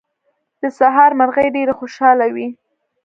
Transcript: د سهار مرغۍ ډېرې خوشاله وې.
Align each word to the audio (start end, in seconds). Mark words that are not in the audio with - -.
د 0.61 0.63
سهار 0.77 1.11
مرغۍ 1.19 1.47
ډېرې 1.55 1.73
خوشاله 1.79 2.25
وې. 2.35 2.47